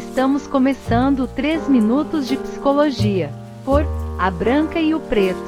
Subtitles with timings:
[0.00, 3.28] Estamos começando 3 minutos de psicologia
[3.66, 3.84] por
[4.18, 5.38] A Branca e o Preto.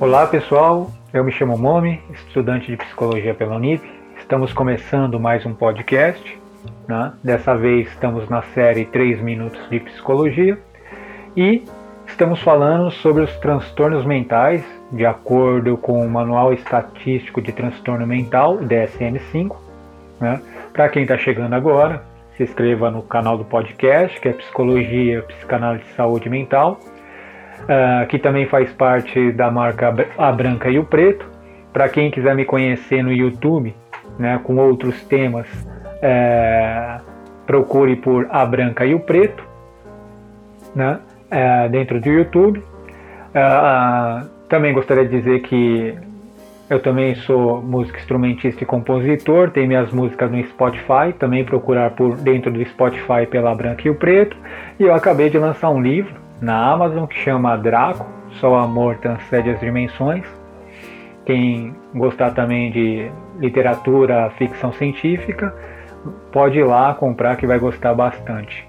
[0.00, 3.86] Olá pessoal, eu me chamo Momi, estudante de psicologia pela Unip.
[4.18, 6.40] Estamos começando mais um podcast.
[6.88, 7.12] Né?
[7.22, 10.58] Dessa vez estamos na série 3 minutos de psicologia
[11.36, 11.62] e
[12.06, 18.56] estamos falando sobre os transtornos mentais de acordo com o Manual Estatístico de Transtorno Mental,
[18.56, 19.54] DSM-5.
[20.18, 20.40] Né?
[20.72, 22.02] Para quem está chegando agora,
[22.36, 26.80] se inscreva no canal do podcast, que é Psicologia, Psicanálise e Saúde Mental,
[27.62, 31.26] uh, que também faz parte da marca A Branca e o Preto.
[31.72, 33.74] Para quem quiser me conhecer no YouTube,
[34.18, 35.46] né, com outros temas,
[36.02, 36.98] é,
[37.46, 39.44] procure por A Branca e o Preto,
[40.74, 40.98] né,
[41.30, 42.58] é, dentro do YouTube.
[42.58, 45.96] Uh, também gostaria de dizer que
[46.70, 52.16] eu também sou músico instrumentista e compositor, tenho minhas músicas no Spotify, também procurar por
[52.16, 54.36] dentro do Spotify pela Branca e o Preto.
[54.78, 58.98] E eu acabei de lançar um livro na Amazon que chama Draco, Só o Amor
[58.98, 60.24] Transcende as Dimensões.
[61.26, 65.52] Quem gostar também de literatura, ficção científica,
[66.30, 68.64] pode ir lá comprar que vai gostar bastante.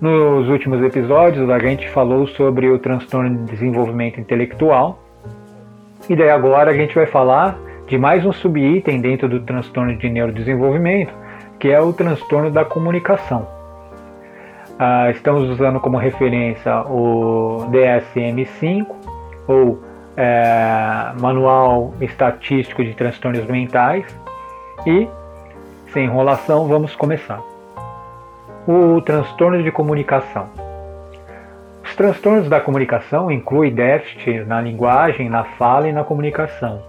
[0.00, 5.01] Nos últimos episódios a gente falou sobre o transtorno de desenvolvimento intelectual
[6.12, 10.10] e daí agora a gente vai falar de mais um subitem dentro do transtorno de
[10.10, 11.10] neurodesenvolvimento,
[11.58, 13.48] que é o transtorno da comunicação.
[14.78, 18.86] Ah, estamos usando como referência o DSM-5
[19.48, 19.82] ou
[20.14, 24.04] é, Manual Estatístico de Transtornos Mentais
[24.86, 25.08] e,
[25.94, 27.40] sem enrolação, vamos começar.
[28.68, 30.71] O transtorno de comunicação.
[31.92, 36.80] Os transtornos da comunicação incluem déficit na linguagem, na fala e na comunicação.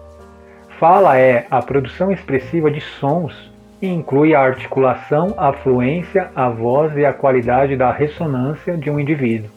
[0.79, 3.51] Fala é a produção expressiva de sons
[3.81, 8.97] e inclui a articulação, a fluência, a voz e a qualidade da ressonância de um
[8.97, 9.49] indivíduo.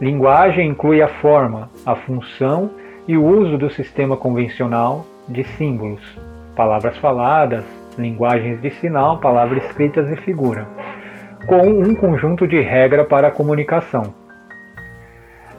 [0.00, 2.70] Linguagem inclui a forma, a função
[3.08, 6.02] e o uso do sistema convencional de símbolos,
[6.54, 7.64] palavras faladas,
[7.98, 10.68] linguagens de sinal, palavras escritas e figura,
[11.46, 14.14] com um conjunto de regra para a comunicação.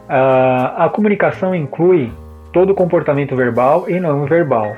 [0.07, 2.11] A, a comunicação inclui
[2.51, 4.75] todo comportamento verbal e não verbal,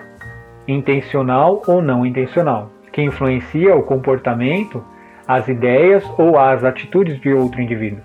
[0.67, 4.83] intencional ou não intencional, que influencia o comportamento,
[5.27, 8.01] as ideias ou as atitudes de outro indivíduo.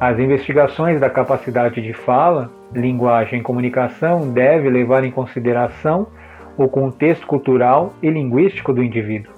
[0.00, 6.08] As investigações da capacidade de fala, linguagem e comunicação devem levar em consideração
[6.56, 9.32] o contexto cultural e linguístico do indivíduo,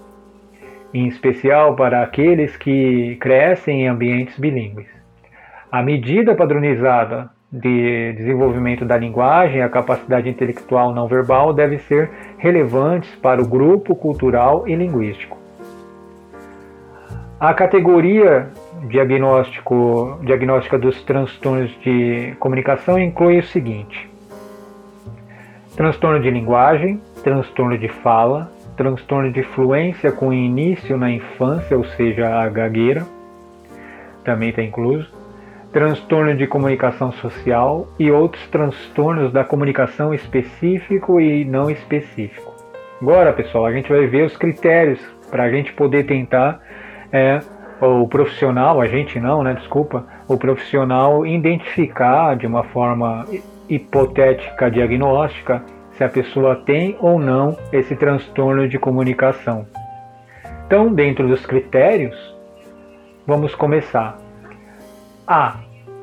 [0.98, 4.86] em especial para aqueles que crescem em ambientes bilíngues.
[5.70, 12.10] A medida padronizada de desenvolvimento da linguagem e a capacidade intelectual não verbal devem ser
[12.38, 15.36] relevantes para o grupo cultural e linguístico.
[17.38, 18.48] A categoria
[18.88, 24.10] diagnóstico, diagnóstica dos transtornos de comunicação inclui o seguinte:
[25.76, 32.28] transtorno de linguagem, transtorno de fala, transtorno de fluência com início na infância, ou seja,
[32.28, 33.06] a gagueira,
[34.24, 35.08] também está incluso,
[35.72, 42.54] transtorno de comunicação social e outros transtornos da comunicação específico e não específico.
[43.00, 45.00] Agora, pessoal, a gente vai ver os critérios
[45.30, 46.60] para a gente poder tentar
[47.12, 47.40] é,
[47.80, 49.54] o profissional, a gente não, né?
[49.54, 53.26] Desculpa, o profissional identificar de uma forma
[53.68, 55.62] hipotética diagnóstica
[55.96, 59.66] se a pessoa tem ou não esse transtorno de comunicação.
[60.66, 62.16] Então, dentro dos critérios,
[63.26, 64.18] vamos começar.
[65.26, 65.56] A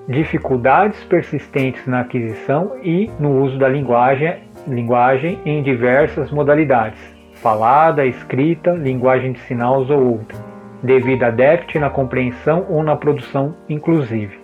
[0.08, 7.00] dificuldades persistentes na aquisição e no uso da linguagem, linguagem em diversas modalidades,
[7.36, 10.38] falada, escrita, linguagem de sinais ou outra,
[10.82, 14.42] devido a déficit na compreensão ou na produção inclusive.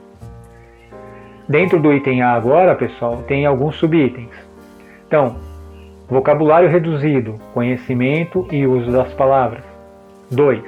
[1.47, 4.48] Dentro do item A agora, pessoal, tem alguns subitens.
[5.09, 5.37] Então,
[6.07, 9.63] vocabulário reduzido, conhecimento e uso das palavras.
[10.29, 10.61] 2.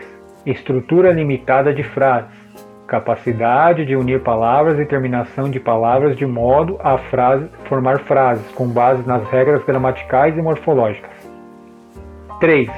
[0.47, 2.41] Estrutura limitada de frases
[2.87, 8.67] capacidade de unir palavras e terminação de palavras de modo a frase, formar frases com
[8.67, 11.09] base nas regras gramaticais e morfológicas.
[12.41, 12.69] 3.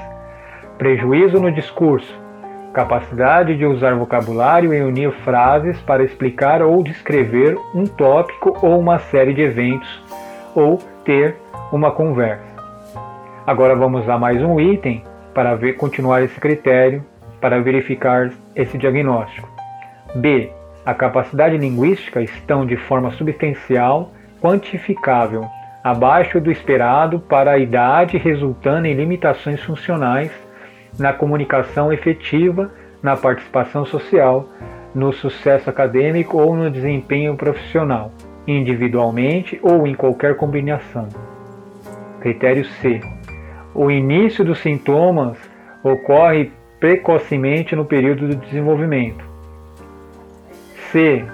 [0.77, 2.13] Prejuízo no discurso.
[2.73, 8.99] Capacidade de usar vocabulário e unir frases para explicar ou descrever um tópico ou uma
[8.99, 10.03] série de eventos,
[10.53, 11.37] ou ter
[11.73, 12.45] uma conversa.
[13.47, 15.03] Agora vamos a mais um item
[15.33, 17.03] para ver, continuar esse critério
[17.41, 19.49] para verificar esse diagnóstico.
[20.13, 20.51] B.
[20.85, 25.45] A capacidade linguística estão de forma substancial, quantificável,
[25.83, 30.31] abaixo do esperado para a idade, resultando em limitações funcionais
[30.99, 32.69] na comunicação efetiva,
[33.01, 34.47] na participação social,
[34.93, 38.11] no sucesso acadêmico ou no desempenho profissional,
[38.45, 41.07] individualmente ou em qualquer combinação.
[42.23, 43.01] Critério C.
[43.75, 45.37] O início dos sintomas
[45.83, 49.21] ocorre precocemente no período do desenvolvimento.
[50.89, 51.25] C.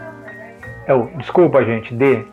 [0.89, 1.93] Oh, desculpa, gente.
[1.93, 2.23] D.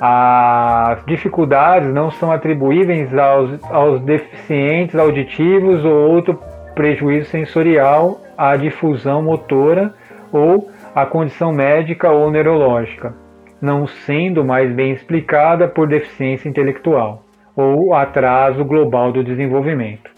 [0.00, 6.38] As dificuldades não são atribuíveis aos, aos deficientes auditivos ou outro
[6.76, 9.92] prejuízo sensorial à difusão motora
[10.30, 13.14] ou à condição médica ou neurológica,
[13.60, 17.25] não sendo mais bem explicada por deficiência intelectual
[17.56, 20.10] ou atraso global do desenvolvimento.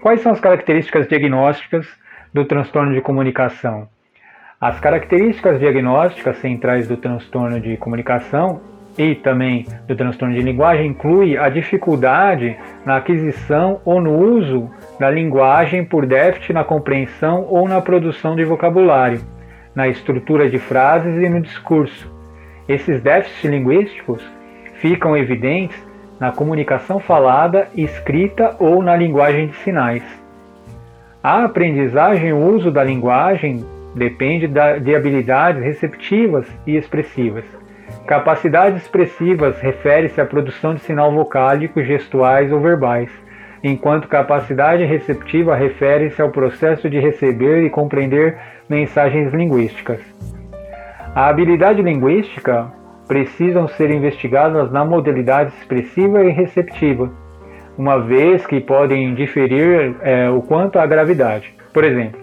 [0.00, 1.86] Quais são as características diagnósticas
[2.32, 3.86] do transtorno de comunicação?
[4.60, 8.60] As características diagnósticas centrais do transtorno de comunicação
[8.96, 15.10] e também do transtorno de linguagem inclui a dificuldade na aquisição ou no uso da
[15.10, 19.20] linguagem por déficit na compreensão ou na produção de vocabulário,
[19.74, 22.10] na estrutura de frases e no discurso.
[22.68, 24.22] Esses déficits linguísticos
[24.82, 25.80] ficam evidentes
[26.18, 30.02] na comunicação falada, escrita ou na linguagem de sinais.
[31.22, 33.64] A aprendizagem e o uso da linguagem
[33.94, 37.44] depende de habilidades receptivas e expressivas.
[38.06, 43.10] Capacidades expressivas refere-se à produção de sinal vocálico, gestuais ou verbais,
[43.62, 48.36] enquanto capacidade receptiva refere-se ao processo de receber e compreender
[48.68, 50.00] mensagens linguísticas.
[51.14, 57.10] A habilidade linguística precisam ser investigadas na modalidade expressiva e receptiva,
[57.76, 61.54] uma vez que podem diferir é, o quanto à gravidade.
[61.72, 62.20] Por exemplo,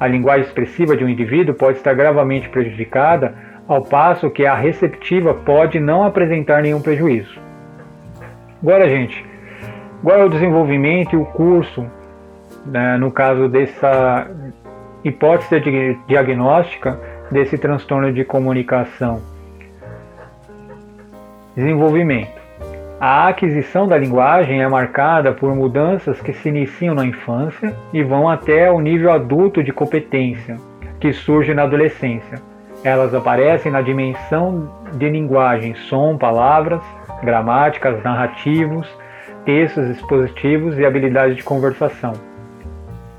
[0.00, 3.34] a linguagem expressiva de um indivíduo pode estar gravemente prejudicada,
[3.68, 7.40] ao passo que a receptiva pode não apresentar nenhum prejuízo.
[8.60, 9.24] Agora, gente,
[10.02, 11.86] qual é o desenvolvimento e o curso,
[12.66, 14.28] né, no caso dessa
[15.04, 16.98] hipótese de diagnóstica
[17.30, 19.31] desse transtorno de comunicação?
[21.56, 22.40] Desenvolvimento.
[23.00, 28.28] A aquisição da linguagem é marcada por mudanças que se iniciam na infância e vão
[28.28, 30.56] até o nível adulto de competência,
[31.00, 32.40] que surge na adolescência.
[32.84, 36.80] Elas aparecem na dimensão de linguagem, som, palavras,
[37.22, 38.88] gramáticas, narrativos,
[39.44, 42.12] textos expositivos e habilidade de conversação.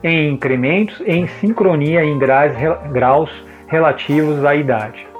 [0.02, 3.30] Em incrementos em sincronia em graus
[3.68, 5.13] relativos à idade.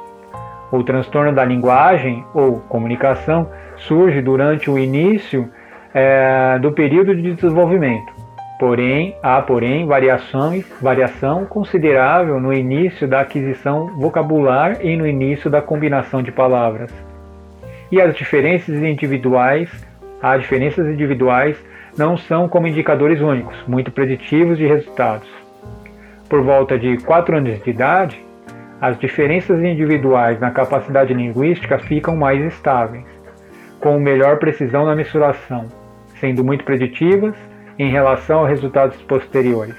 [0.74, 3.48] O transtorno da linguagem ou comunicação
[3.78, 5.48] surge durante o início
[5.94, 8.12] é, do período de desenvolvimento.
[8.60, 15.62] Porém, há porém variações, variação considerável no início da aquisição vocabular e no início da
[15.62, 16.92] combinação de palavras.
[17.92, 19.70] E as diferenças individuais,
[20.24, 21.56] as diferenças individuais
[21.96, 25.30] não são como indicadores únicos, muito preditivos de resultados.
[26.28, 28.33] Por volta de 4 anos de idade,
[28.84, 33.06] as diferenças individuais na capacidade linguística ficam mais estáveis
[33.80, 35.68] com melhor precisão na mensuração,
[36.20, 37.34] sendo muito preditivas
[37.80, 39.78] em relação a resultados posteriores.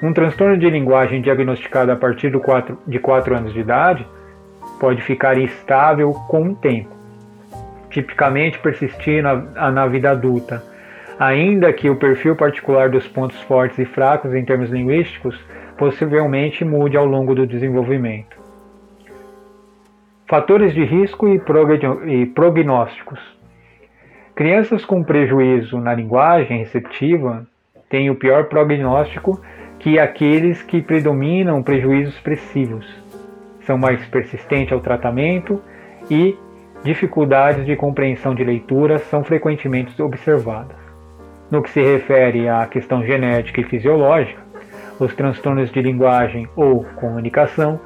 [0.00, 4.06] Um transtorno de linguagem diagnosticado a partir quatro, de 4 anos de idade
[4.78, 6.94] pode ficar instável com o tempo,
[7.90, 9.34] tipicamente persistir na,
[9.72, 10.62] na vida adulta,
[11.18, 15.36] ainda que o perfil particular dos pontos fortes e fracos em termos linguísticos
[15.78, 18.36] possivelmente mude ao longo do desenvolvimento.
[20.26, 23.20] Fatores de risco e prognósticos.
[24.34, 27.46] Crianças com prejuízo na linguagem receptiva
[27.88, 29.40] têm o pior prognóstico
[29.78, 32.86] que aqueles que predominam prejuízos expressivos.
[33.62, 35.62] São mais persistentes ao tratamento
[36.10, 36.36] e
[36.84, 40.76] dificuldades de compreensão de leitura são frequentemente observadas.
[41.50, 44.47] No que se refere à questão genética e fisiológica,
[44.98, 47.80] os transtornos de linguagem ou comunicação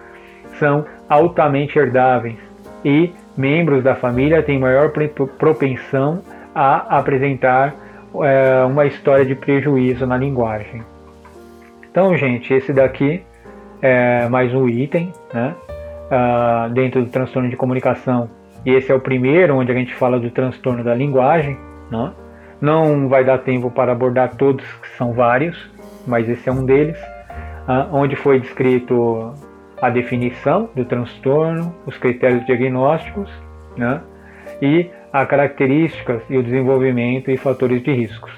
[0.59, 2.37] são altamente herdáveis
[2.85, 4.93] e membros da família têm maior
[5.39, 6.23] propensão
[6.55, 7.75] a apresentar
[8.23, 10.83] é, uma história de prejuízo na linguagem.
[11.91, 13.23] Então, gente, esse daqui
[13.81, 15.55] é mais um item né,
[16.11, 18.31] uh, dentro do transtorno de comunicação.
[18.65, 21.59] E esse é o primeiro onde a gente fala do transtorno da linguagem.
[21.91, 22.13] Né?
[22.61, 25.71] Não vai dar tempo para abordar todos, que são vários,
[26.07, 26.99] mas esse é um deles,
[27.69, 29.35] uh, onde foi descrito
[29.81, 33.31] a definição do transtorno, os critérios diagnósticos
[33.77, 34.01] né,
[34.61, 38.33] e as características e o desenvolvimento e fatores de riscos.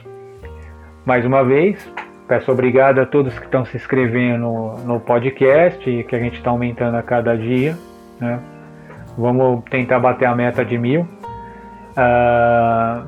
[1.05, 1.93] Mais uma vez,
[2.27, 6.51] peço obrigado a todos que estão se inscrevendo no, no podcast, que a gente está
[6.51, 7.77] aumentando a cada dia.
[8.19, 8.41] Né?
[9.19, 11.03] Vamos tentar bater a meta de mil.
[11.93, 13.07] Uh,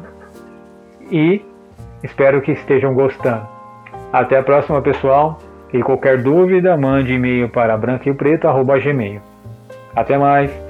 [1.10, 1.42] e
[2.02, 3.55] espero que estejam gostando.
[4.12, 5.38] Até a próxima, pessoal.
[5.72, 9.20] E qualquer dúvida, mande e-mail para branco e.
[9.94, 10.65] Até mais!